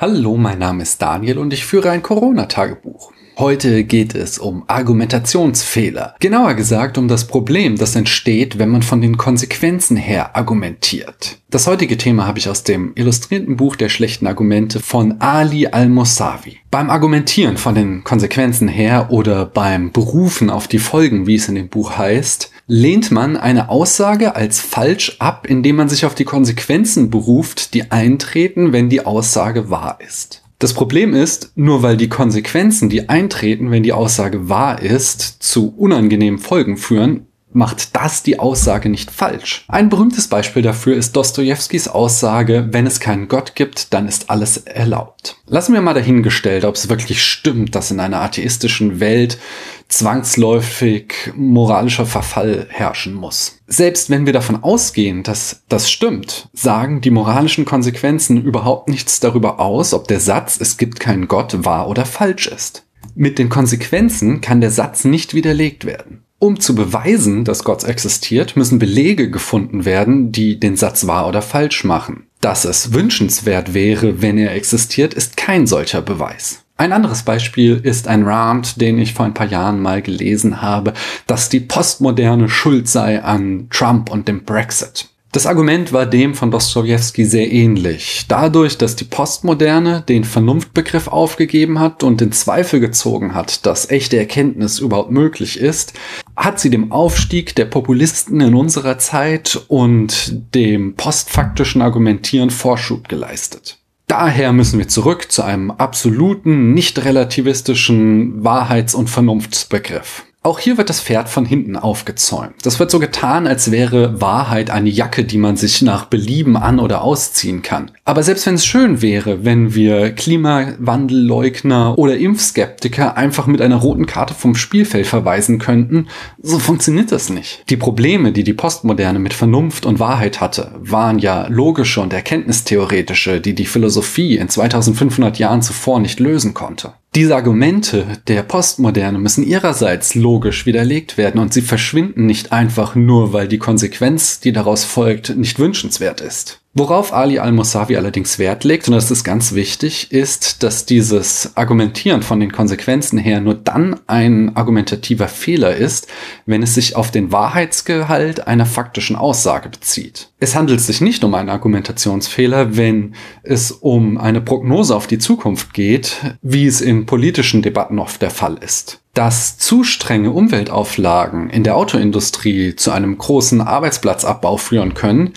[0.00, 3.10] Hallo, mein Name ist Daniel und ich führe ein Corona-Tagebuch.
[3.36, 6.14] Heute geht es um Argumentationsfehler.
[6.20, 11.38] Genauer gesagt um das Problem, das entsteht, wenn man von den Konsequenzen her argumentiert.
[11.50, 16.58] Das heutige Thema habe ich aus dem illustrierten Buch der schlechten Argumente von Ali al-Mosavi.
[16.70, 21.56] Beim Argumentieren von den Konsequenzen her oder beim Berufen auf die Folgen, wie es in
[21.56, 26.24] dem Buch heißt, lehnt man eine Aussage als falsch ab, indem man sich auf die
[26.24, 30.42] Konsequenzen beruft, die eintreten, wenn die Aussage wahr ist.
[30.60, 35.72] Das Problem ist, nur weil die Konsequenzen, die eintreten, wenn die Aussage wahr ist, zu
[35.76, 39.64] unangenehmen Folgen führen, macht das die Aussage nicht falsch.
[39.68, 44.58] Ein berühmtes Beispiel dafür ist Dostojewskis Aussage, wenn es keinen Gott gibt, dann ist alles
[44.58, 45.36] erlaubt.
[45.46, 49.38] Lassen wir mal dahingestellt, ob es wirklich stimmt, dass in einer atheistischen Welt
[49.88, 53.58] zwangsläufig moralischer Verfall herrschen muss.
[53.66, 59.60] Selbst wenn wir davon ausgehen, dass das stimmt, sagen die moralischen Konsequenzen überhaupt nichts darüber
[59.60, 62.84] aus, ob der Satz es gibt keinen Gott wahr oder falsch ist.
[63.14, 66.22] Mit den Konsequenzen kann der Satz nicht widerlegt werden.
[66.40, 71.42] Um zu beweisen, dass Gott existiert, müssen Belege gefunden werden, die den Satz wahr oder
[71.42, 72.28] falsch machen.
[72.40, 76.64] Dass es wünschenswert wäre, wenn er existiert, ist kein solcher Beweis.
[76.80, 80.92] Ein anderes Beispiel ist ein Rant, den ich vor ein paar Jahren mal gelesen habe,
[81.26, 85.08] dass die Postmoderne schuld sei an Trump und dem Brexit.
[85.32, 88.26] Das Argument war dem von Dostoevsky sehr ähnlich.
[88.28, 94.16] Dadurch, dass die Postmoderne den Vernunftbegriff aufgegeben hat und in Zweifel gezogen hat, dass echte
[94.16, 95.94] Erkenntnis überhaupt möglich ist,
[96.36, 103.78] hat sie dem Aufstieg der Populisten in unserer Zeit und dem postfaktischen Argumentieren Vorschub geleistet.
[104.08, 110.24] Daher müssen wir zurück zu einem absoluten, nicht relativistischen Wahrheits- und Vernunftsbegriff.
[110.40, 112.54] Auch hier wird das Pferd von hinten aufgezäumt.
[112.62, 116.78] Das wird so getan, als wäre Wahrheit eine Jacke, die man sich nach Belieben an-
[116.78, 117.90] oder ausziehen kann.
[118.04, 124.06] Aber selbst wenn es schön wäre, wenn wir Klimawandelleugner oder Impfskeptiker einfach mit einer roten
[124.06, 126.06] Karte vom Spielfeld verweisen könnten,
[126.40, 127.64] so funktioniert das nicht.
[127.68, 133.40] Die Probleme, die die Postmoderne mit Vernunft und Wahrheit hatte, waren ja logische und erkenntnistheoretische,
[133.40, 136.92] die die Philosophie in 2500 Jahren zuvor nicht lösen konnte.
[137.14, 143.32] Diese Argumente der Postmoderne müssen ihrerseits logisch widerlegt werden und sie verschwinden nicht einfach nur,
[143.32, 146.60] weil die Konsequenz, die daraus folgt, nicht wünschenswert ist.
[146.74, 152.22] Worauf Ali al-Mosavi allerdings Wert legt, und das ist ganz wichtig, ist, dass dieses Argumentieren
[152.22, 156.08] von den Konsequenzen her nur dann ein argumentativer Fehler ist,
[156.44, 160.30] wenn es sich auf den Wahrheitsgehalt einer faktischen Aussage bezieht.
[160.40, 165.72] Es handelt sich nicht um einen Argumentationsfehler, wenn es um eine Prognose auf die Zukunft
[165.72, 171.64] geht, wie es in politischen Debatten oft der Fall ist dass zu strenge Umweltauflagen in
[171.64, 175.32] der Autoindustrie zu einem großen Arbeitsplatzabbau führen können,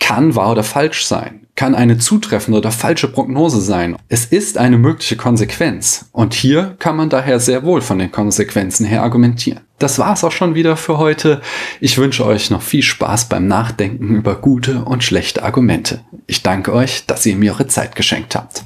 [0.00, 3.96] kann wahr oder falsch sein, kann eine zutreffende oder falsche Prognose sein.
[4.08, 8.86] Es ist eine mögliche Konsequenz und hier kann man daher sehr wohl von den Konsequenzen
[8.86, 9.60] her argumentieren.
[9.78, 11.40] Das war's auch schon wieder für heute.
[11.80, 16.00] Ich wünsche euch noch viel Spaß beim Nachdenken über gute und schlechte Argumente.
[16.26, 18.64] Ich danke euch, dass ihr mir eure Zeit geschenkt habt.